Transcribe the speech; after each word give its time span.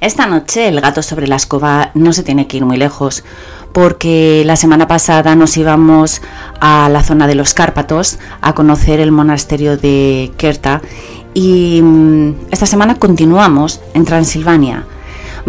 Esta 0.00 0.26
noche 0.26 0.66
el 0.66 0.80
gato 0.80 1.02
sobre 1.02 1.28
la 1.28 1.36
escoba 1.36 1.92
no 1.94 2.12
se 2.12 2.24
tiene 2.24 2.48
que 2.48 2.56
ir 2.56 2.64
muy 2.64 2.78
lejos, 2.78 3.22
porque 3.72 4.42
la 4.44 4.56
semana 4.56 4.88
pasada 4.88 5.36
nos 5.36 5.56
íbamos 5.56 6.20
a 6.60 6.88
la 6.88 7.04
zona 7.04 7.28
de 7.28 7.36
los 7.36 7.54
Cárpatos 7.54 8.18
a 8.40 8.54
conocer 8.54 8.98
el 8.98 9.12
monasterio 9.12 9.76
de 9.76 10.32
Kerta 10.36 10.82
y 11.32 11.80
mm, 11.80 12.48
esta 12.50 12.66
semana 12.66 12.98
continuamos 12.98 13.80
en 13.94 14.04
Transilvania. 14.04 14.84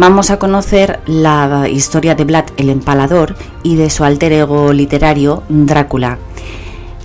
Vamos 0.00 0.30
a 0.30 0.38
conocer 0.38 0.98
la 1.04 1.68
historia 1.68 2.14
de 2.14 2.24
Vlad 2.24 2.46
el 2.56 2.70
Empalador 2.70 3.36
y 3.62 3.76
de 3.76 3.90
su 3.90 4.02
alter 4.02 4.32
ego 4.32 4.72
literario 4.72 5.42
Drácula. 5.50 6.16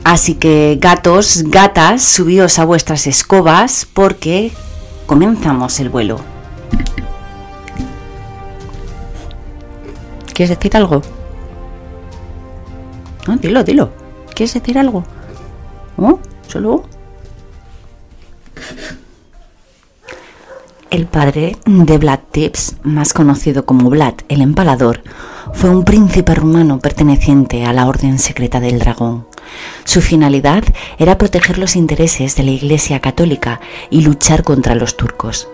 Así 0.05 0.35
que 0.35 0.77
gatos, 0.79 1.43
gatas, 1.47 2.03
subíos 2.03 2.57
a 2.57 2.63
vuestras 2.63 3.05
escobas 3.05 3.85
porque 3.93 4.53
comenzamos 5.07 5.77
el 5.81 5.89
vuelo. 5.89 6.21
¿Quieres 10.33 10.57
decir 10.57 10.77
algo? 10.77 11.01
No, 13.27 13.35
dilo, 13.35 13.65
dilo. 13.65 13.89
¿Quieres 14.33 14.53
decir 14.53 14.77
algo? 14.77 15.03
¿Oh? 15.97 16.19
¿Solo? 16.47 16.85
El 20.95 21.07
padre 21.07 21.57
de 21.65 21.97
Vlad 21.97 22.21
Tips, 22.31 22.77
más 22.83 23.11
conocido 23.11 23.65
como 23.65 23.89
Vlad 23.89 24.13
el 24.29 24.39
Empalador, 24.39 25.03
fue 25.51 25.69
un 25.69 25.83
príncipe 25.83 26.33
rumano 26.33 26.79
perteneciente 26.79 27.65
a 27.65 27.73
la 27.73 27.87
Orden 27.87 28.17
Secreta 28.17 28.61
del 28.61 28.79
Dragón. 28.79 29.27
Su 29.83 29.99
finalidad 29.99 30.63
era 30.97 31.17
proteger 31.17 31.57
los 31.57 31.75
intereses 31.75 32.37
de 32.37 32.43
la 32.43 32.51
Iglesia 32.51 33.01
Católica 33.01 33.59
y 33.89 34.03
luchar 34.03 34.45
contra 34.45 34.73
los 34.73 34.95
turcos. 34.95 35.49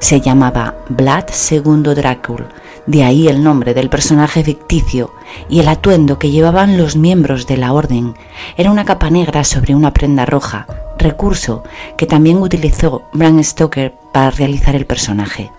Se 0.00 0.20
llamaba 0.20 0.74
Vlad 0.90 1.30
II 1.50 1.94
Drácula 1.94 2.50
de 2.86 3.04
ahí 3.04 3.28
el 3.28 3.42
nombre 3.42 3.72
del 3.72 3.88
personaje 3.88 4.44
ficticio 4.44 5.14
y 5.48 5.60
el 5.60 5.68
atuendo 5.68 6.18
que 6.18 6.30
llevaban 6.30 6.76
los 6.76 6.94
miembros 6.94 7.46
de 7.46 7.56
la 7.56 7.72
orden 7.72 8.14
era 8.58 8.70
una 8.70 8.84
capa 8.84 9.08
negra 9.08 9.44
sobre 9.44 9.74
una 9.74 9.94
prenda 9.94 10.26
roja, 10.26 10.66
recurso 10.98 11.64
que 11.96 12.04
también 12.04 12.36
utilizó 12.42 13.04
Bram 13.14 13.42
Stoker 13.42 14.03
para 14.14 14.30
realizar 14.30 14.76
el 14.76 14.86
personaje. 14.86 15.50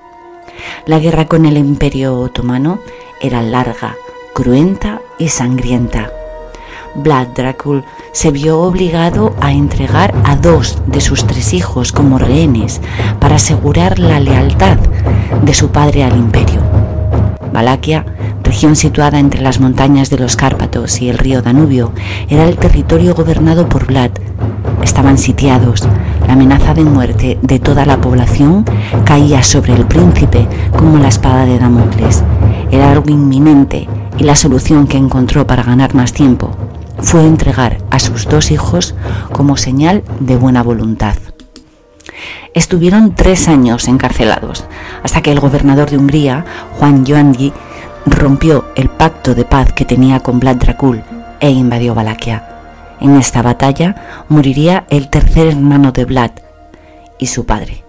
La 0.85 0.99
guerra 0.99 1.25
con 1.25 1.45
el 1.45 1.57
Imperio 1.57 2.17
Otomano 2.17 2.79
era 3.21 3.41
larga, 3.41 3.95
cruenta 4.33 5.01
y 5.19 5.27
sangrienta. 5.27 6.09
Vlad 6.95 7.27
Dracul 7.35 7.83
se 8.13 8.31
vio 8.31 8.61
obligado 8.61 9.35
a 9.41 9.51
entregar 9.51 10.13
a 10.23 10.37
dos 10.37 10.77
de 10.87 11.01
sus 11.01 11.27
tres 11.27 11.53
hijos 11.53 11.91
como 11.91 12.17
rehenes 12.17 12.79
para 13.19 13.35
asegurar 13.35 13.99
la 13.99 14.21
lealtad 14.21 14.77
de 15.41 15.53
su 15.53 15.71
padre 15.71 16.05
al 16.05 16.15
imperio. 16.15 16.61
Valaquia, 17.51 18.05
región 18.41 18.77
situada 18.77 19.19
entre 19.19 19.41
las 19.41 19.59
montañas 19.59 20.09
de 20.09 20.17
los 20.17 20.37
Cárpatos 20.37 21.01
y 21.01 21.09
el 21.09 21.17
río 21.17 21.41
Danubio, 21.41 21.91
era 22.29 22.45
el 22.47 22.55
territorio 22.55 23.15
gobernado 23.15 23.67
por 23.67 23.85
Vlad. 23.85 24.11
Estaban 24.81 25.17
sitiados. 25.17 25.85
La 26.27 26.33
amenaza 26.33 26.73
de 26.73 26.83
muerte 26.83 27.37
de 27.41 27.59
toda 27.59 27.85
la 27.85 28.01
población 28.01 28.65
caía 29.05 29.43
sobre 29.43 29.73
el 29.73 29.85
príncipe 29.85 30.47
como 30.77 30.97
la 30.97 31.07
espada 31.07 31.45
de 31.45 31.59
Damocles. 31.59 32.23
Era 32.71 32.91
algo 32.91 33.09
inminente 33.09 33.87
y 34.17 34.23
la 34.23 34.35
solución 34.35 34.87
que 34.87 34.97
encontró 34.97 35.45
para 35.45 35.63
ganar 35.63 35.93
más 35.93 36.13
tiempo 36.13 36.51
fue 36.99 37.25
entregar 37.25 37.77
a 37.91 37.99
sus 37.99 38.27
dos 38.27 38.51
hijos 38.51 38.95
como 39.31 39.57
señal 39.57 40.03
de 40.19 40.35
buena 40.35 40.63
voluntad. 40.63 41.15
Estuvieron 42.53 43.13
tres 43.13 43.47
años 43.47 43.87
encarcelados, 43.87 44.65
hasta 45.03 45.21
que 45.21 45.31
el 45.31 45.39
gobernador 45.39 45.89
de 45.89 45.97
Hungría, 45.97 46.45
Juan 46.79 47.05
Joandi, 47.05 47.51
rompió 48.05 48.65
el 48.75 48.89
pacto 48.89 49.35
de 49.35 49.45
paz 49.45 49.73
que 49.73 49.85
tenía 49.85 50.21
con 50.21 50.39
Vlad 50.39 50.55
Dracul 50.55 51.03
e 51.39 51.49
invadió 51.49 51.93
Valaquia. 51.93 52.54
En 53.05 53.17
esta 53.17 53.43
batalla 53.43 54.25
moriría 54.29 54.87
el 54.89 55.11
tercer 55.11 55.45
hermano 55.45 55.91
de 55.91 56.05
Vlad 56.05 56.31
y 57.19 57.27
su 57.27 57.45
padre. 57.45 57.83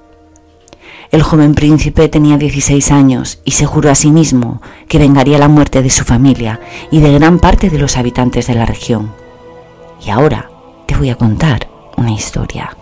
El 1.11 1.23
joven 1.23 1.55
príncipe 1.55 2.11
tenía 2.11 2.37
16 2.37 2.93
años 2.93 3.41
y 3.43 3.53
se 3.53 3.65
juró 3.65 3.91
a 3.91 3.95
sí 3.95 4.11
mismo 4.11 4.61
que 4.89 4.99
vengaría 4.99 5.39
la 5.39 5.49
muerte 5.49 5.81
de 5.81 5.89
su 5.89 6.05
familia 6.05 6.61
y 6.91 7.01
de 7.01 7.15
gran 7.15 7.39
parte 7.39 7.71
de 7.71 7.79
los 7.79 7.97
habitantes 7.97 8.47
de 8.47 8.57
la 8.57 8.67
región. 8.67 9.15
Y 10.05 10.11
ahora 10.11 10.51
te 10.85 10.95
voy 10.95 11.09
a 11.09 11.17
contar 11.17 11.67
una 11.97 12.13
historia. 12.13 12.77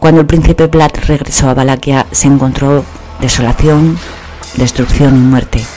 Cuando 0.00 0.22
el 0.22 0.26
príncipe 0.26 0.66
Vlad 0.66 0.90
regresó 1.06 1.50
a 1.50 1.54
Valaquia 1.54 2.04
se 2.10 2.26
encontró 2.26 2.84
desolación, 3.20 3.96
destrucción 4.56 5.14
y 5.16 5.20
muerte. 5.20 5.75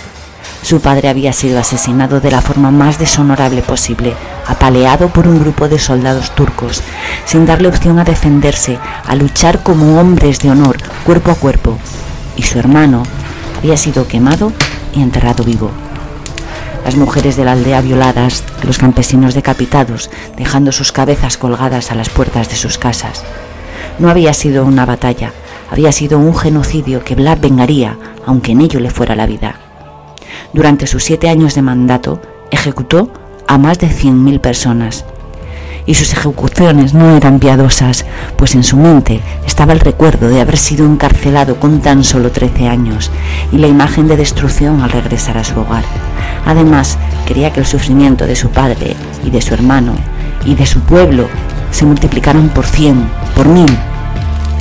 Su 0.61 0.81
padre 0.81 1.09
había 1.09 1.33
sido 1.33 1.59
asesinado 1.59 2.19
de 2.19 2.31
la 2.31 2.41
forma 2.41 2.69
más 2.69 2.99
deshonorable 2.99 3.61
posible, 3.61 4.13
apaleado 4.45 5.07
por 5.09 5.27
un 5.27 5.39
grupo 5.39 5.67
de 5.67 5.79
soldados 5.79 6.35
turcos, 6.35 6.81
sin 7.25 7.45
darle 7.45 7.69
opción 7.69 7.97
a 7.97 8.03
defenderse, 8.03 8.77
a 9.05 9.15
luchar 9.15 9.63
como 9.63 9.99
hombres 9.99 10.39
de 10.39 10.51
honor, 10.51 10.77
cuerpo 11.05 11.31
a 11.31 11.35
cuerpo. 11.35 11.77
Y 12.35 12.43
su 12.43 12.59
hermano 12.59 13.03
había 13.57 13.77
sido 13.77 14.07
quemado 14.07 14.51
y 14.93 15.01
enterrado 15.01 15.43
vivo. 15.43 15.71
Las 16.85 16.95
mujeres 16.95 17.35
de 17.35 17.45
la 17.45 17.53
aldea 17.53 17.81
violadas, 17.81 18.43
los 18.63 18.77
campesinos 18.77 19.33
decapitados, 19.33 20.09
dejando 20.37 20.71
sus 20.71 20.91
cabezas 20.91 21.37
colgadas 21.37 21.91
a 21.91 21.95
las 21.95 22.09
puertas 22.09 22.49
de 22.49 22.55
sus 22.55 22.77
casas. 22.77 23.23
No 23.97 24.09
había 24.09 24.33
sido 24.33 24.65
una 24.65 24.85
batalla, 24.85 25.31
había 25.71 25.91
sido 25.91 26.19
un 26.19 26.35
genocidio 26.35 27.03
que 27.03 27.15
Vlad 27.15 27.39
vengaría, 27.39 27.97
aunque 28.25 28.53
en 28.53 28.61
ello 28.61 28.79
le 28.79 28.89
fuera 28.89 29.15
la 29.15 29.25
vida. 29.25 29.68
Durante 30.53 30.87
sus 30.87 31.03
siete 31.03 31.29
años 31.29 31.55
de 31.55 31.61
mandato, 31.61 32.21
ejecutó 32.51 33.11
a 33.47 33.57
más 33.57 33.79
de 33.79 33.87
100.000 33.87 34.39
personas. 34.39 35.05
Y 35.85 35.95
sus 35.95 36.13
ejecuciones 36.13 36.93
no 36.93 37.15
eran 37.15 37.39
piadosas, 37.39 38.05
pues 38.37 38.53
en 38.53 38.63
su 38.63 38.77
mente 38.77 39.21
estaba 39.47 39.73
el 39.73 39.79
recuerdo 39.79 40.29
de 40.29 40.41
haber 40.41 40.57
sido 40.57 40.85
encarcelado 40.85 41.59
con 41.59 41.81
tan 41.81 42.03
solo 42.03 42.31
13 42.31 42.67
años 42.67 43.09
y 43.51 43.57
la 43.57 43.67
imagen 43.67 44.07
de 44.07 44.17
destrucción 44.17 44.81
al 44.81 44.91
regresar 44.91 45.37
a 45.37 45.43
su 45.43 45.59
hogar. 45.59 45.83
Además, 46.45 46.97
quería 47.25 47.51
que 47.51 47.61
el 47.61 47.65
sufrimiento 47.65 48.27
de 48.27 48.35
su 48.35 48.49
padre 48.49 48.95
y 49.23 49.29
de 49.31 49.41
su 49.41 49.53
hermano 49.53 49.93
y 50.45 50.55
de 50.55 50.65
su 50.65 50.81
pueblo 50.81 51.27
se 51.71 51.85
multiplicaron 51.85 52.49
por 52.49 52.65
100, 52.65 53.09
por 53.35 53.47
mil 53.47 53.69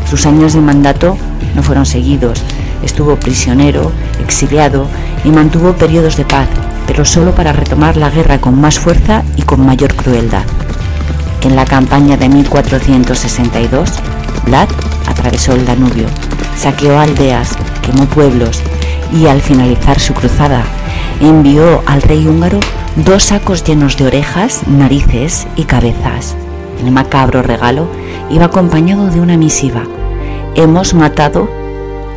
sus 0.09 0.25
años 0.25 0.55
de 0.55 0.63
mandato 0.63 1.19
no 1.55 1.63
fueron 1.63 1.85
seguidos. 1.85 2.43
Estuvo 2.83 3.17
prisionero, 3.17 3.93
exiliado 4.23 4.87
y 5.25 5.31
mantuvo 5.31 5.73
periodos 5.73 6.17
de 6.17 6.25
paz, 6.25 6.49
pero 6.87 7.05
solo 7.05 7.35
para 7.35 7.53
retomar 7.53 7.97
la 7.97 8.11
guerra 8.11 8.41
con 8.41 8.61
más 8.61 8.79
fuerza 8.79 9.23
y 9.37 9.43
con 9.43 9.65
mayor 9.65 9.95
crueldad. 9.95 10.45
En 11.43 11.57
la 11.57 11.65
campaña 11.65 12.17
de 12.17 12.29
1462, 12.29 13.91
Vlad 14.47 14.69
atravesó 15.07 15.53
el 15.53 15.65
Danubio, 15.67 16.07
saqueó 16.57 16.99
aldeas, 16.99 17.51
quemó 17.83 18.07
pueblos 18.07 18.61
y 19.13 19.27
al 19.27 19.41
finalizar 19.41 19.99
su 19.99 20.15
cruzada 20.15 20.63
envió 21.21 21.83
al 21.87 22.03
rey 22.03 22.27
húngaro 22.27 22.61
dos 22.97 23.25
sacos 23.25 23.65
llenos 23.65 23.97
de 23.97 24.07
orejas, 24.07 24.63
narices 24.67 25.47
y 25.57 25.65
cabezas. 25.65 26.37
El 26.85 26.93
macabro 26.93 27.43
regalo 27.43 27.89
iba 28.31 28.47
acompañado 28.47 29.09
de 29.09 29.21
una 29.21 29.37
misiva 29.37 29.83
hemos 30.59 30.93
matado 30.93 31.49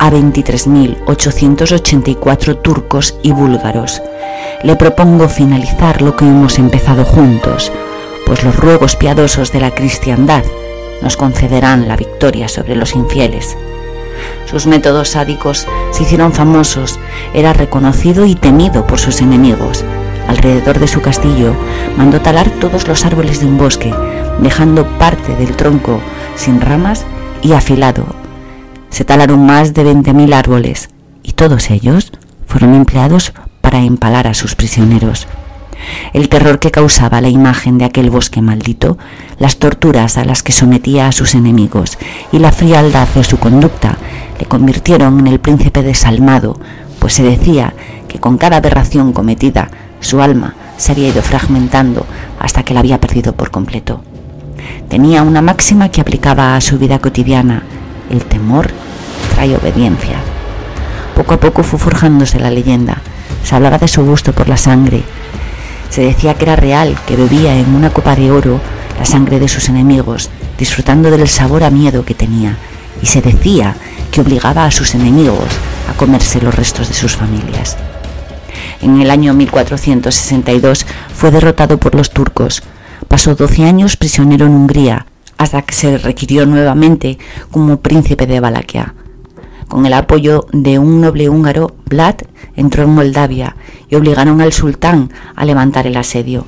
a 0.02 0.10
23.884 0.10 2.60
turcos 2.60 3.14
y 3.22 3.30
búlgaros. 3.30 4.02
Le 4.64 4.74
propongo 4.74 5.28
finalizar 5.28 6.02
lo 6.02 6.16
que 6.16 6.24
hemos 6.24 6.58
empezado 6.58 7.04
juntos, 7.04 7.70
pues 8.26 8.42
los 8.42 8.56
ruegos 8.56 8.96
piadosos 8.96 9.52
de 9.52 9.60
la 9.60 9.70
cristiandad 9.70 10.42
nos 11.02 11.16
concederán 11.16 11.86
la 11.86 11.96
victoria 11.96 12.48
sobre 12.48 12.74
los 12.74 12.96
infieles. 12.96 13.56
Sus 14.50 14.66
métodos 14.66 15.10
sádicos 15.10 15.68
se 15.92 16.02
hicieron 16.02 16.32
famosos, 16.32 16.98
era 17.32 17.52
reconocido 17.52 18.26
y 18.26 18.34
temido 18.34 18.88
por 18.88 18.98
sus 18.98 19.20
enemigos. 19.20 19.84
Alrededor 20.26 20.80
de 20.80 20.88
su 20.88 21.00
castillo 21.00 21.54
mandó 21.96 22.20
talar 22.20 22.50
todos 22.50 22.88
los 22.88 23.04
árboles 23.04 23.38
de 23.38 23.46
un 23.46 23.56
bosque, 23.56 23.94
dejando 24.40 24.84
parte 24.98 25.36
del 25.36 25.54
tronco 25.54 26.00
sin 26.34 26.60
ramas 26.60 27.06
y 27.40 27.52
afilado 27.52 28.20
se 28.92 29.04
talaron 29.04 29.44
más 29.44 29.72
de 29.72 29.84
20.000 29.84 30.34
árboles 30.34 30.90
y 31.22 31.32
todos 31.32 31.70
ellos 31.70 32.12
fueron 32.46 32.74
empleados 32.74 33.32
para 33.62 33.80
empalar 33.80 34.28
a 34.28 34.34
sus 34.34 34.54
prisioneros. 34.54 35.26
El 36.12 36.28
terror 36.28 36.58
que 36.58 36.70
causaba 36.70 37.22
la 37.22 37.30
imagen 37.30 37.78
de 37.78 37.86
aquel 37.86 38.10
bosque 38.10 38.42
maldito, 38.42 38.98
las 39.38 39.56
torturas 39.56 40.18
a 40.18 40.24
las 40.26 40.42
que 40.42 40.52
sometía 40.52 41.08
a 41.08 41.12
sus 41.12 41.34
enemigos 41.34 41.98
y 42.30 42.38
la 42.38 42.52
frialdad 42.52 43.08
de 43.08 43.24
su 43.24 43.38
conducta 43.38 43.96
le 44.38 44.44
convirtieron 44.44 45.18
en 45.18 45.26
el 45.26 45.40
príncipe 45.40 45.82
desalmado, 45.82 46.60
pues 46.98 47.14
se 47.14 47.22
decía 47.22 47.74
que 48.08 48.20
con 48.20 48.36
cada 48.36 48.58
aberración 48.58 49.12
cometida 49.14 49.70
su 50.00 50.20
alma 50.20 50.54
se 50.76 50.92
había 50.92 51.08
ido 51.08 51.22
fragmentando 51.22 52.06
hasta 52.38 52.62
que 52.62 52.74
la 52.74 52.80
había 52.80 53.00
perdido 53.00 53.32
por 53.32 53.50
completo. 53.50 54.02
Tenía 54.88 55.22
una 55.22 55.40
máxima 55.40 55.88
que 55.88 56.02
aplicaba 56.02 56.54
a 56.54 56.60
su 56.60 56.78
vida 56.78 56.98
cotidiana, 56.98 57.62
el 58.12 58.24
temor 58.24 58.70
trae 59.34 59.56
obediencia. 59.56 60.18
Poco 61.16 61.34
a 61.34 61.40
poco 61.40 61.62
fue 61.62 61.78
forjándose 61.78 62.38
la 62.38 62.50
leyenda, 62.50 63.02
se 63.42 63.54
hablaba 63.54 63.78
de 63.78 63.88
su 63.88 64.04
gusto 64.04 64.32
por 64.32 64.48
la 64.48 64.56
sangre, 64.56 65.02
se 65.92 66.02
decía 66.02 66.34
que 66.34 66.44
era 66.44 66.56
real, 66.56 66.96
que 67.06 67.16
bebía 67.16 67.54
en 67.54 67.74
una 67.74 67.90
copa 67.90 68.16
de 68.16 68.30
oro 68.30 68.60
la 68.98 69.04
sangre 69.04 69.38
de 69.38 69.48
sus 69.48 69.68
enemigos, 69.68 70.30
disfrutando 70.58 71.10
del 71.10 71.28
sabor 71.28 71.64
a 71.64 71.70
miedo 71.70 72.04
que 72.04 72.14
tenía, 72.14 72.56
y 73.02 73.06
se 73.06 73.20
decía 73.20 73.76
que 74.10 74.22
obligaba 74.22 74.64
a 74.64 74.70
sus 74.70 74.94
enemigos 74.94 75.48
a 75.90 75.96
comerse 75.96 76.40
los 76.40 76.54
restos 76.54 76.88
de 76.88 76.94
sus 76.94 77.16
familias. 77.16 77.76
En 78.80 79.00
el 79.02 79.10
año 79.10 79.34
1462 79.34 80.86
fue 81.14 81.30
derrotado 81.30 81.78
por 81.78 81.94
los 81.94 82.10
turcos. 82.10 82.62
Pasó 83.06 83.34
12 83.34 83.64
años 83.64 83.96
prisionero 83.96 84.46
en 84.46 84.52
Hungría, 84.52 85.06
hasta 85.42 85.62
que 85.62 85.74
se 85.74 85.98
requirió 85.98 86.46
nuevamente 86.46 87.18
como 87.50 87.78
príncipe 87.78 88.26
de 88.26 88.40
Valaquia. 88.40 88.94
Con 89.68 89.86
el 89.86 89.92
apoyo 89.94 90.46
de 90.52 90.78
un 90.78 91.00
noble 91.00 91.28
húngaro, 91.28 91.74
Vlad 91.86 92.16
entró 92.56 92.84
en 92.84 92.90
Moldavia 92.90 93.56
y 93.88 93.96
obligaron 93.96 94.40
al 94.40 94.52
sultán 94.52 95.10
a 95.34 95.44
levantar 95.44 95.86
el 95.86 95.96
asedio. 95.96 96.46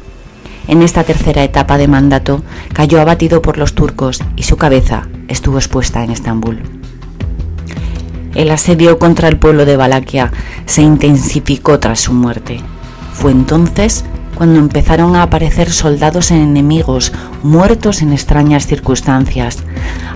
En 0.68 0.82
esta 0.82 1.04
tercera 1.04 1.42
etapa 1.42 1.76
de 1.76 1.88
mandato 1.88 2.42
cayó 2.72 3.00
abatido 3.00 3.42
por 3.42 3.58
los 3.58 3.74
turcos 3.74 4.20
y 4.36 4.44
su 4.44 4.56
cabeza 4.56 5.08
estuvo 5.28 5.58
expuesta 5.58 6.04
en 6.04 6.10
Estambul. 6.10 6.62
El 8.34 8.50
asedio 8.50 8.98
contra 8.98 9.28
el 9.28 9.38
pueblo 9.38 9.64
de 9.64 9.76
Valaquia 9.76 10.32
se 10.66 10.82
intensificó 10.82 11.78
tras 11.80 12.00
su 12.00 12.12
muerte. 12.12 12.60
Fue 13.12 13.30
entonces 13.30 14.04
cuando 14.34 14.58
empezaron 14.58 15.16
a 15.16 15.22
aparecer 15.22 15.70
soldados 15.70 16.30
enemigos 16.30 17.12
muertos 17.42 18.02
en 18.02 18.12
extrañas 18.12 18.66
circunstancias. 18.66 19.58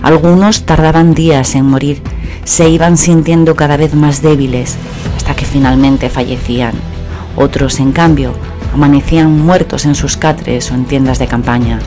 Algunos 0.01 0.65
tardaban 0.65 1.13
días 1.13 1.55
en 1.55 1.65
morir, 1.65 2.01
se 2.43 2.69
iban 2.69 2.97
sintiendo 2.97 3.55
cada 3.55 3.77
vez 3.77 3.93
más 3.93 4.21
débiles 4.21 4.77
hasta 5.15 5.35
que 5.35 5.45
finalmente 5.45 6.09
fallecían. 6.09 6.73
Otros, 7.35 7.79
en 7.79 7.91
cambio, 7.91 8.33
amanecían 8.73 9.39
muertos 9.39 9.85
en 9.85 9.95
sus 9.95 10.17
catres 10.17 10.71
o 10.71 10.75
en 10.75 10.85
tiendas 10.85 11.19
de 11.19 11.27
campaña. 11.27 11.79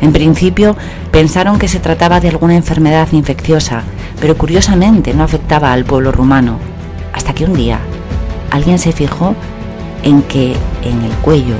En 0.00 0.12
principio 0.12 0.76
pensaron 1.10 1.58
que 1.58 1.68
se 1.68 1.80
trataba 1.80 2.20
de 2.20 2.28
alguna 2.28 2.56
enfermedad 2.56 3.08
infecciosa, 3.12 3.82
pero 4.20 4.36
curiosamente 4.36 5.14
no 5.14 5.24
afectaba 5.24 5.72
al 5.72 5.84
pueblo 5.84 6.12
rumano, 6.12 6.58
hasta 7.12 7.34
que 7.34 7.44
un 7.44 7.54
día 7.54 7.80
alguien 8.50 8.78
se 8.78 8.92
fijó 8.92 9.34
en 10.02 10.22
que 10.22 10.54
en 10.82 11.02
el 11.02 11.12
cuello, 11.22 11.56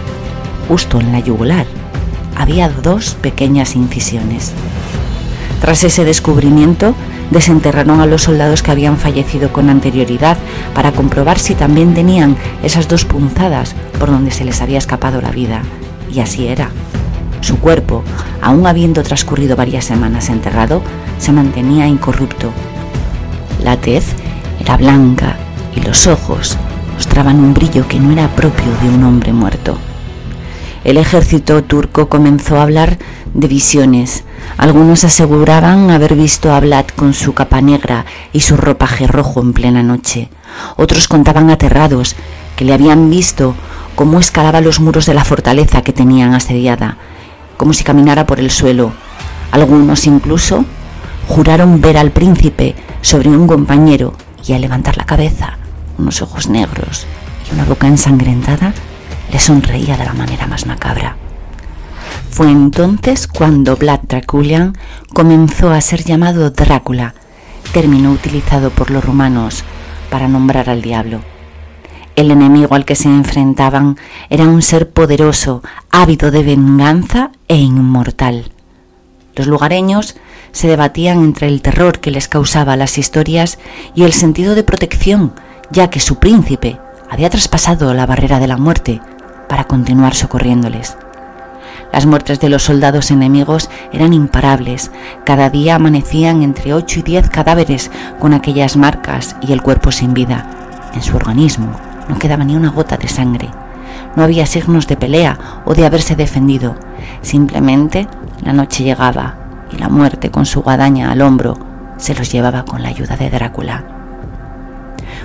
justo 0.69 1.01
en 1.01 1.13
la 1.13 1.21
yugular, 1.21 1.67
había 2.37 2.69
dos 2.69 3.15
pequeñas 3.21 3.75
incisiones. 3.75 4.53
Tras 5.61 5.83
ese 5.85 6.05
descubrimiento, 6.05 6.95
desenterraron 7.31 8.01
a 8.01 8.07
los 8.07 8.23
soldados 8.23 8.63
que 8.63 8.71
habían 8.71 8.97
fallecido 8.97 9.53
con 9.53 9.69
anterioridad 9.69 10.39
para 10.75 10.93
comprobar 10.93 11.39
si 11.39 11.55
también 11.55 11.95
tenían 11.95 12.37
esas 12.63 12.89
dos 12.89 13.05
punzadas 13.05 13.75
por 13.99 14.11
donde 14.11 14.31
se 14.31 14.45
les 14.45 14.63
había 14.63 14.79
escapado 14.79 15.21
la 15.21 15.31
vida. 15.31 15.63
Y 16.13 16.21
así 16.21 16.47
era. 16.47 16.71
Su 17.41 17.59
cuerpo, 17.59 18.03
aún 18.41 18.67
habiendo 18.67 19.03
transcurrido 19.03 19.57
varias 19.57 19.85
semanas 19.85 20.29
enterrado, 20.29 20.83
se 21.19 21.33
mantenía 21.33 21.87
incorrupto. 21.87 22.51
La 23.63 23.77
tez 23.77 24.05
era 24.61 24.77
blanca 24.77 25.37
y 25.75 25.81
los 25.81 26.07
ojos 26.07 26.57
mostraban 26.99 27.39
un 27.39 27.55
brillo 27.55 27.87
que 27.87 28.01
no 28.01 28.11
era 28.11 28.27
propio 28.35 28.67
de 28.83 28.89
un 28.89 29.05
hombre 29.05 29.33
muerto. 29.33 29.79
El 30.83 30.97
ejército 30.97 31.63
turco 31.63 32.09
comenzó 32.09 32.59
a 32.59 32.65
hablar 32.65 32.99
de 33.35 33.47
visiones. 33.47 34.25
Algunos 34.57 35.05
aseguraban 35.05 35.93
haber 35.93 36.17
visto 36.17 36.53
a 36.53 36.59
Vlad 36.59 36.87
con 36.97 37.15
su 37.15 37.35
capa 37.35 37.61
negra 37.61 38.05
y 38.33 38.41
su 38.41 38.57
ropaje 38.57 39.07
rojo 39.07 39.41
en 39.41 39.53
plena 39.53 39.85
noche. 39.85 40.29
Otros 40.75 41.07
contaban 41.07 41.51
aterrados 41.51 42.17
que 42.57 42.65
le 42.65 42.75
habían 42.75 43.09
visto 43.11 43.55
cómo 43.95 44.19
escalaba 44.19 44.61
los 44.61 44.81
muros 44.81 45.07
de 45.07 45.15
la 45.15 45.25
fortaleza 45.25 45.83
que 45.83 45.93
tenían 45.93 46.35
asediada, 46.35 46.97
como 47.57 47.75
si 47.75 47.85
caminara 47.85 48.27
por 48.27 48.41
el 48.41 48.51
suelo. 48.51 48.91
Algunos 49.53 50.05
incluso 50.09 50.65
juraron 51.29 51.81
ver 51.81 51.97
al 51.97 52.11
príncipe 52.11 52.75
sobre 53.03 53.29
un 53.29 53.47
compañero 53.47 54.15
y 54.45 54.55
al 54.55 54.63
levantar 54.63 54.97
la 54.97 55.07
cabeza, 55.07 55.58
unos 55.99 56.23
ojos 56.23 56.49
negros 56.49 57.07
y 57.49 57.55
una 57.55 57.65
boca 57.65 57.87
ensangrentada 57.87 58.73
le 59.33 59.39
sonreía 59.39 59.97
de 59.97 60.05
la 60.05 60.15
manera 60.15 60.47
más 60.47 60.67
macabra. 60.67 61.17
Fue 62.31 62.51
entonces 62.51 63.27
cuando 63.27 63.77
Vlad 63.77 64.01
Draculian 64.07 64.77
comenzó 65.13 65.71
a 65.71 65.81
ser 65.81 66.05
llamado 66.05 66.51
Drácula, 66.51 67.15
término 67.73 68.13
utilizado 68.13 68.71
por 68.71 68.91
los 68.91 69.05
romanos 69.05 69.65
para 70.11 70.29
nombrar 70.29 70.71
al 70.71 70.83
diablo. 70.83 71.21
El 72.17 72.31
enemigo 72.31 72.75
al 72.75 72.85
que 72.85 72.97
se 72.97 73.09
enfrentaban 73.09 73.97
era 74.31 74.45
un 74.45 74.63
ser 74.63 74.91
poderoso, 74.91 75.63
ávido 75.91 76.31
de 76.31 76.43
venganza 76.43 77.31
e 77.47 77.57
inmortal. 77.57 78.51
Los 79.37 79.47
lugareños 79.47 80.17
se 80.53 80.67
debatían 80.67 81.23
entre 81.23 81.47
el 81.47 81.63
terror 81.63 82.01
que 82.01 82.11
les 82.11 82.27
causaba 82.27 82.77
las 82.77 82.99
historias 82.99 83.59
y 83.95 84.03
el 84.03 84.13
sentido 84.13 84.55
de 84.55 84.65
protección, 84.65 85.33
ya 85.71 85.91
que 85.91 86.01
su 86.01 86.17
príncipe 86.17 86.79
había 87.11 87.31
traspasado 87.31 87.93
la 87.95 88.07
barrera 88.07 88.39
de 88.39 88.47
la 88.47 88.57
muerte 88.57 89.01
para 89.49 89.65
continuar 89.65 90.15
socorriéndoles. 90.15 90.97
Las 91.93 92.07
muertes 92.07 92.39
de 92.41 92.51
los 92.51 92.65
soldados 92.65 93.11
enemigos 93.11 93.71
eran 93.93 94.13
imparables. 94.13 94.91
Cada 95.25 95.49
día 95.49 95.77
amanecían 95.77 96.43
entre 96.43 96.75
8 96.75 97.01
y 97.01 97.03
10 97.03 97.31
cadáveres 97.31 97.91
con 98.19 98.35
aquellas 98.35 98.77
marcas 98.77 99.37
y 99.41 99.53
el 99.53 99.63
cuerpo 99.63 99.91
sin 99.91 100.13
vida. 100.13 100.47
En 100.95 101.03
su 101.03 101.17
organismo 101.17 101.73
no 102.09 102.19
quedaba 102.19 102.45
ni 102.45 102.57
una 102.57 102.71
gota 102.71 102.97
de 102.97 103.09
sangre. 103.09 103.49
No 104.17 104.23
había 104.23 104.47
signos 104.47 104.87
de 104.87 104.97
pelea 104.97 105.63
o 105.65 105.75
de 105.75 105.87
haberse 105.87 106.15
defendido. 106.15 106.77
Simplemente 107.23 108.07
la 108.43 108.53
noche 108.53 108.85
llegaba 108.85 109.37
y 109.73 109.79
la 109.79 109.89
muerte 109.89 110.31
con 110.31 110.47
su 110.47 110.63
guadaña 110.63 111.11
al 111.11 111.23
hombro 111.23 111.59
se 111.97 112.15
los 112.15 112.31
llevaba 112.31 112.65
con 112.65 112.83
la 112.83 112.91
ayuda 112.91 113.17
de 113.17 113.31
Drácula. 113.31 113.98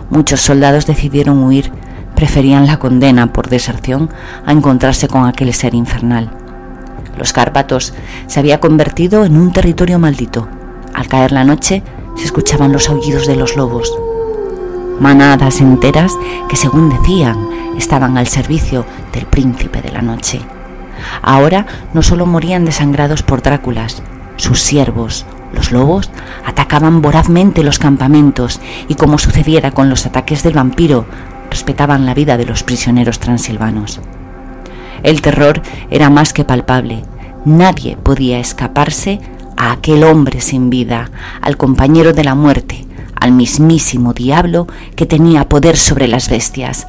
Muchos 0.10 0.42
soldados 0.42 0.86
decidieron 0.86 1.44
huir 1.44 1.72
preferían 2.16 2.68
la 2.68 2.80
condena 2.80 3.34
por 3.34 3.50
deserción 3.50 4.10
a 4.46 4.52
encontrarse 4.52 5.08
con 5.08 5.26
aquel 5.26 5.54
ser 5.54 5.74
infernal. 5.74 6.30
Los 7.18 7.34
Cárpatos 7.34 7.94
se 8.28 8.40
había 8.40 8.60
convertido 8.60 9.26
en 9.26 9.38
un 9.38 9.52
territorio 9.52 10.00
maldito. 10.00 10.48
Al 10.94 11.08
caer 11.08 11.32
la 11.32 11.44
noche 11.44 11.84
se 12.16 12.26
escuchaban 12.26 12.72
los 12.72 12.90
aullidos 12.90 13.28
de 13.28 13.36
los 13.36 13.56
lobos. 13.56 13.94
Manadas 15.00 15.60
enteras 15.60 16.14
que, 16.48 16.56
según 16.56 16.90
decían, 16.90 17.36
estaban 17.78 18.18
al 18.18 18.28
servicio 18.28 18.86
del 19.12 19.26
príncipe 19.26 19.82
de 19.82 19.92
la 19.92 20.02
noche. 20.02 20.40
Ahora 21.22 21.66
no 21.94 22.02
solo 22.02 22.26
morían 22.26 22.66
desangrados 22.66 23.24
por 23.24 23.42
Dráculas, 23.42 24.02
sus 24.38 24.62
siervos, 24.62 25.26
los 25.54 25.72
lobos, 25.72 26.10
atacaban 26.46 27.02
vorazmente 27.02 27.64
los 27.64 27.80
campamentos 27.80 28.60
y 28.88 28.96
como 28.96 29.18
sucediera 29.18 29.72
con 29.72 29.90
los 29.90 30.06
ataques 30.06 30.44
del 30.44 30.54
vampiro, 30.54 31.06
respetaban 31.50 32.06
la 32.06 32.14
vida 32.14 32.38
de 32.38 32.46
los 32.46 32.64
prisioneros 32.64 33.20
transilvanos. 33.20 34.02
El 35.04 35.22
terror 35.22 35.62
era 35.92 36.10
más 36.10 36.34
que 36.34 36.46
palpable. 36.46 37.04
Nadie 37.46 37.98
podía 37.98 38.40
escaparse 38.40 39.20
a 39.58 39.72
aquel 39.72 40.04
hombre 40.04 40.42
sin 40.42 40.70
vida, 40.70 41.12
al 41.42 41.58
compañero 41.58 42.14
de 42.14 42.24
la 42.24 42.36
muerte, 42.36 42.86
al 43.20 43.34
mismísimo 43.34 44.14
diablo 44.14 44.68
que 44.96 45.06
tenía 45.06 45.48
poder 45.50 45.78
sobre 45.78 46.08
las 46.08 46.30
bestias. 46.30 46.88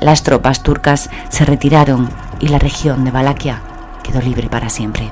Las 0.00 0.22
tropas 0.22 0.62
turcas 0.62 1.10
se 1.28 1.44
retiraron 1.44 2.08
y 2.40 2.48
la 2.48 2.58
región 2.58 3.04
de 3.04 3.10
Valaquia 3.10 3.62
quedó 4.02 4.20
libre 4.20 4.48
para 4.48 4.68
siempre. 4.68 5.10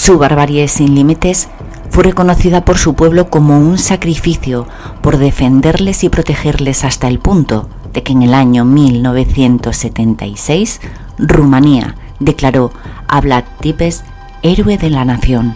Su 0.00 0.16
barbarie 0.16 0.66
sin 0.66 0.94
límites 0.94 1.50
fue 1.90 2.04
reconocida 2.04 2.64
por 2.64 2.78
su 2.78 2.94
pueblo 2.94 3.28
como 3.28 3.58
un 3.58 3.76
sacrificio 3.76 4.66
por 5.02 5.18
defenderles 5.18 6.04
y 6.04 6.08
protegerles 6.08 6.84
hasta 6.84 7.06
el 7.06 7.18
punto 7.18 7.68
de 7.92 8.02
que 8.02 8.12
en 8.12 8.22
el 8.22 8.32
año 8.32 8.64
1976 8.64 10.80
Rumanía 11.18 11.96
declaró 12.18 12.72
a 13.08 13.20
Vlad 13.20 13.44
Tipes 13.60 14.04
héroe 14.42 14.78
de 14.78 14.88
la 14.88 15.04
nación, 15.04 15.54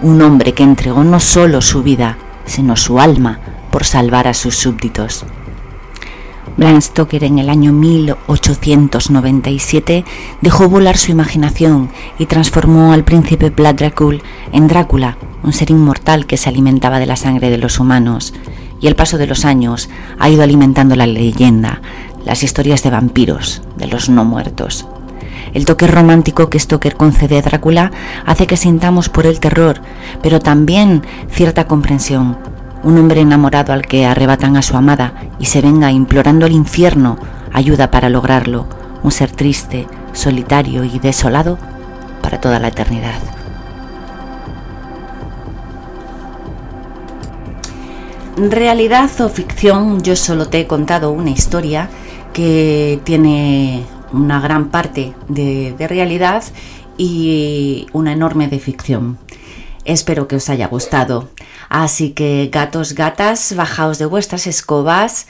un 0.00 0.22
hombre 0.22 0.54
que 0.54 0.64
entregó 0.64 1.04
no 1.04 1.20
solo 1.20 1.60
su 1.60 1.84
vida, 1.84 2.18
sino 2.46 2.74
su 2.74 2.98
alma 2.98 3.38
por 3.70 3.84
salvar 3.84 4.26
a 4.26 4.34
sus 4.34 4.56
súbditos. 4.56 5.24
Bram 6.56 6.80
Stoker 6.82 7.22
en 7.24 7.38
el 7.38 7.48
año 7.48 7.72
1897 7.72 10.04
dejó 10.42 10.68
volar 10.68 10.98
su 10.98 11.10
imaginación 11.10 11.88
y 12.18 12.26
transformó 12.26 12.92
al 12.92 13.04
príncipe 13.04 13.48
Vlad 13.50 13.76
Dracul 13.76 14.22
en 14.52 14.68
Drácula, 14.68 15.16
un 15.42 15.54
ser 15.54 15.70
inmortal 15.70 16.26
que 16.26 16.36
se 16.36 16.50
alimentaba 16.50 16.98
de 16.98 17.06
la 17.06 17.16
sangre 17.16 17.48
de 17.48 17.56
los 17.56 17.80
humanos, 17.80 18.34
y 18.80 18.86
el 18.86 18.96
paso 18.96 19.16
de 19.16 19.26
los 19.26 19.46
años 19.46 19.88
ha 20.18 20.28
ido 20.28 20.42
alimentando 20.42 20.94
la 20.94 21.06
leyenda, 21.06 21.80
las 22.24 22.42
historias 22.42 22.82
de 22.82 22.90
vampiros, 22.90 23.62
de 23.78 23.86
los 23.86 24.10
no 24.10 24.24
muertos. 24.24 24.86
El 25.54 25.64
toque 25.64 25.86
romántico 25.86 26.50
que 26.50 26.58
Stoker 26.58 26.96
concede 26.96 27.38
a 27.38 27.42
Drácula 27.42 27.92
hace 28.26 28.46
que 28.46 28.58
sintamos 28.58 29.08
por 29.08 29.24
el 29.26 29.40
terror, 29.40 29.80
pero 30.22 30.38
también 30.38 31.02
cierta 31.30 31.66
comprensión. 31.66 32.51
Un 32.82 32.98
hombre 32.98 33.20
enamorado 33.20 33.72
al 33.72 33.86
que 33.86 34.06
arrebatan 34.06 34.56
a 34.56 34.62
su 34.62 34.76
amada 34.76 35.14
y 35.38 35.46
se 35.46 35.60
venga 35.60 35.90
implorando 35.92 36.46
al 36.46 36.52
infierno 36.52 37.16
ayuda 37.52 37.90
para 37.90 38.08
lograrlo. 38.08 38.66
Un 39.02 39.12
ser 39.12 39.30
triste, 39.30 39.86
solitario 40.12 40.84
y 40.84 40.98
desolado 40.98 41.58
para 42.22 42.40
toda 42.40 42.58
la 42.58 42.68
eternidad. 42.68 43.20
Realidad 48.36 49.10
o 49.20 49.28
ficción, 49.28 50.02
yo 50.02 50.16
solo 50.16 50.46
te 50.48 50.60
he 50.60 50.66
contado 50.66 51.12
una 51.12 51.30
historia 51.30 51.90
que 52.32 52.98
tiene 53.04 53.84
una 54.12 54.40
gran 54.40 54.68
parte 54.68 55.12
de, 55.28 55.74
realidad 55.78 56.42
y 56.96 57.86
una 57.92 58.12
enorme 58.12 58.48
de 58.48 58.58
ficción. 58.58 59.18
Espero 59.84 60.28
que 60.28 60.36
os 60.36 60.48
haya 60.48 60.66
gustado. 60.68 61.28
Así 61.72 62.10
que 62.10 62.50
gatos, 62.52 62.92
gatas, 62.92 63.56
bajaos 63.56 63.96
de 63.96 64.04
vuestras 64.04 64.46
escobas, 64.46 65.26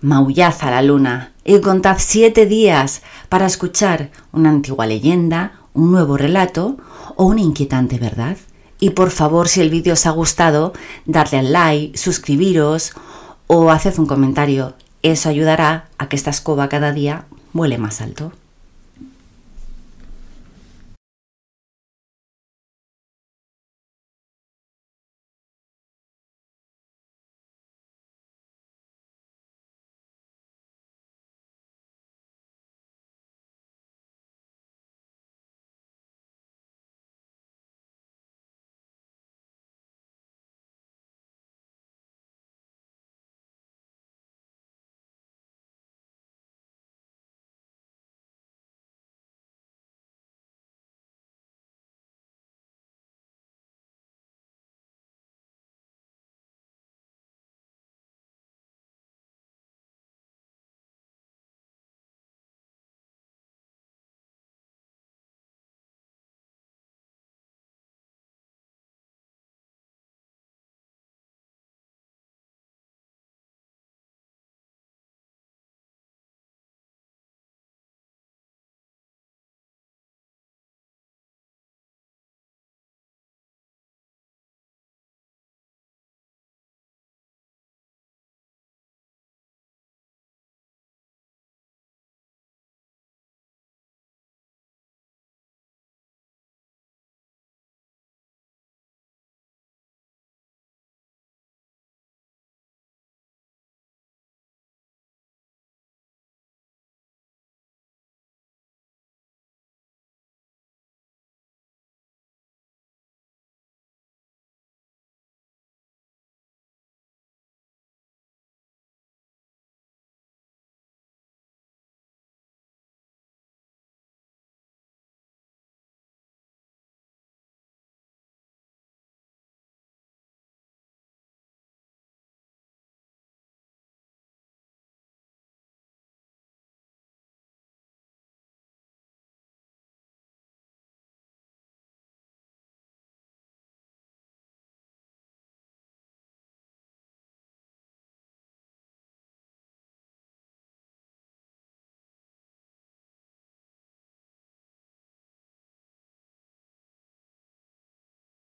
maullad 0.00 0.52
a 0.62 0.72
la 0.72 0.82
luna 0.82 1.32
y 1.44 1.60
contad 1.60 1.98
siete 2.00 2.46
días 2.46 3.02
para 3.28 3.46
escuchar 3.46 4.10
una 4.32 4.50
antigua 4.50 4.86
leyenda, 4.86 5.52
un 5.72 5.92
nuevo 5.92 6.16
relato 6.16 6.78
o 7.14 7.26
una 7.26 7.42
inquietante 7.42 7.98
verdad. 7.98 8.36
Y 8.80 8.90
por 8.90 9.12
favor, 9.12 9.46
si 9.46 9.60
el 9.60 9.70
vídeo 9.70 9.92
os 9.92 10.06
ha 10.06 10.10
gustado, 10.10 10.72
darle 11.06 11.38
al 11.38 11.52
like, 11.52 11.96
suscribiros 11.96 12.90
o 13.46 13.70
haced 13.70 13.96
un 14.00 14.06
comentario. 14.06 14.74
Eso 15.04 15.28
ayudará 15.28 15.90
a 15.98 16.08
que 16.08 16.16
esta 16.16 16.30
escoba 16.30 16.68
cada 16.68 16.90
día 16.90 17.26
vuele 17.52 17.78
más 17.78 18.00
alto. 18.00 18.32